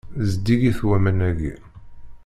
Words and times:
Zeddigit 0.29 0.79
waman-agi. 0.89 1.53